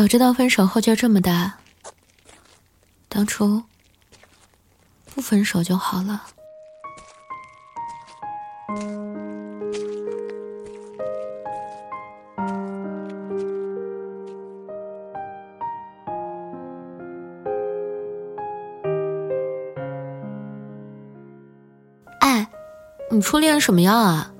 [0.00, 1.58] 早知道分手后劲这么大，
[3.06, 3.62] 当初
[5.14, 6.22] 不分手就好了。
[22.20, 22.48] 哎，
[23.10, 24.32] 你初恋什么样啊？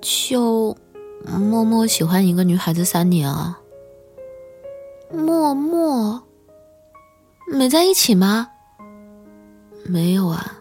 [0.00, 0.76] 就
[1.24, 3.60] 默默喜欢一个女孩子三年啊？
[5.10, 6.22] 默默
[7.52, 8.48] 没在一起吗？
[9.86, 10.60] 没有啊。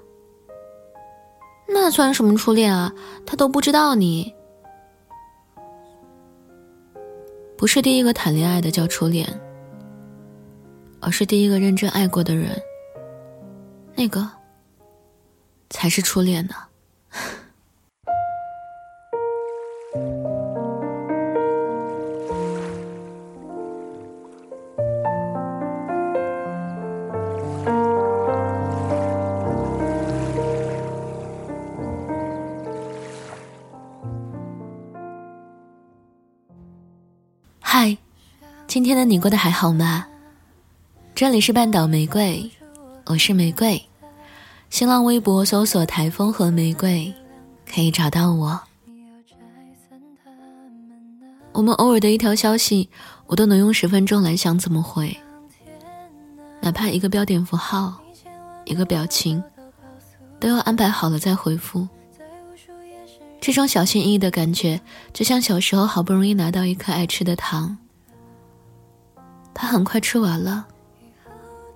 [1.67, 2.93] 那算什么初恋啊？
[3.25, 4.33] 他都不知道你。
[7.57, 9.27] 不是第一个谈恋爱的叫初恋，
[10.99, 12.51] 而是第一个认真爱过的人，
[13.95, 14.29] 那个
[15.69, 16.55] 才是初恋呢。
[37.67, 37.97] 嗨，
[38.67, 40.05] 今天的你过得还好吗？
[41.15, 42.49] 这里是半岛玫瑰，
[43.07, 43.81] 我是玫瑰。
[44.69, 47.11] 新浪微博搜索“台风和玫瑰”，
[47.67, 48.61] 可以找到我。
[51.53, 52.87] 我们偶尔的一条消息，
[53.25, 55.17] 我都能用十分钟来想怎么回，
[56.61, 57.95] 哪怕一个标点符号、
[58.65, 59.43] 一个表情，
[60.39, 61.85] 都要安排好了再回复。
[63.45, 64.81] 这种小心翼翼的感觉，
[65.13, 67.77] 就像小时候好不容易拿到一颗爱吃的糖，
[69.53, 70.65] 他很快吃完了，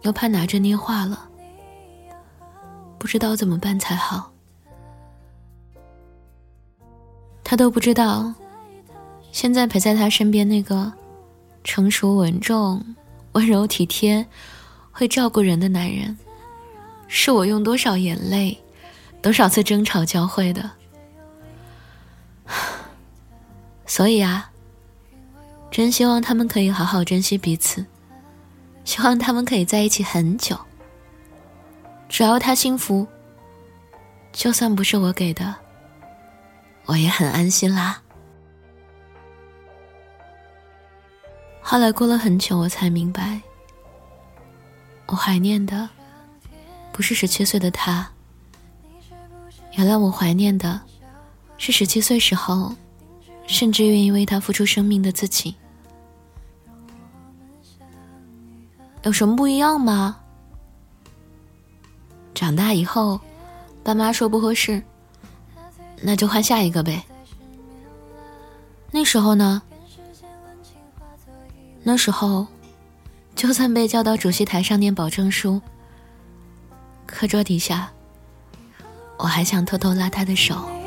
[0.01, 1.29] 又怕拿着捏化了，
[2.97, 4.31] 不知道怎么办才好。
[7.43, 8.33] 他都不知道，
[9.31, 10.91] 现在陪在他身边那个
[11.63, 12.83] 成熟稳重、
[13.33, 14.25] 温柔体贴、
[14.91, 16.17] 会照顾人的男人，
[17.07, 18.57] 是我用多少眼泪、
[19.21, 20.78] 多少次争吵教会的。
[23.89, 24.51] 所以啊，
[25.71, 27.83] 真希望他们可以好好珍惜彼此，
[28.85, 30.55] 希望他们可以在一起很久。
[32.07, 33.07] 只要他幸福，
[34.31, 35.55] 就算不是我给的，
[36.85, 37.99] 我也很安心啦。
[41.59, 43.41] 后来过了很久，我才明白，
[45.07, 45.89] 我怀念的
[46.91, 48.07] 不是十七岁的他，
[49.73, 50.79] 原来我怀念的。
[51.57, 52.73] 是十七岁时候，
[53.49, 55.55] 甚至愿意为他付出生命的自己。
[59.03, 60.19] 有什么不一样吗？
[62.35, 63.19] 长大以后，
[63.83, 64.81] 爸妈说不合适，
[66.01, 67.03] 那就换下一个呗。
[68.91, 69.61] 那时候呢？
[71.81, 72.45] 那时候，
[73.35, 75.59] 就算被叫到主席台上念保证书，
[77.07, 77.89] 课桌底下，
[79.17, 80.78] 我还想偷偷拉他的手。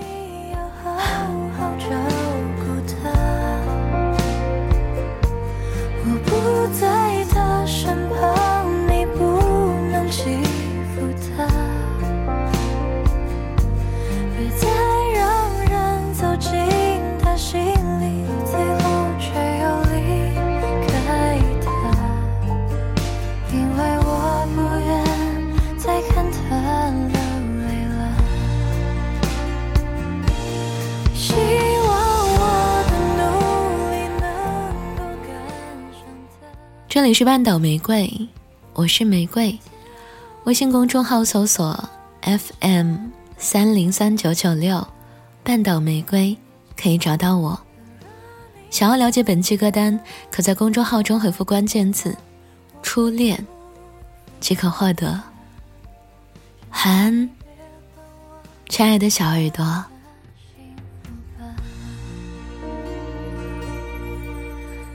[36.94, 38.28] 这里是半岛玫瑰，
[38.74, 39.58] 我是玫瑰。
[40.44, 41.72] 微信公众号搜索
[42.20, 42.96] FM
[43.38, 44.86] 三零三九九六，
[45.42, 46.36] 半岛玫瑰
[46.76, 47.58] 可以找到我。
[48.68, 49.98] 想要了解本期歌单，
[50.30, 52.14] 可在公众号中回复关键字
[52.84, 53.42] “初恋”，
[54.38, 55.18] 即可获得。
[56.72, 57.30] 晚安，
[58.68, 59.82] 亲爱的小耳朵。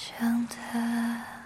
[0.00, 1.37] 想他。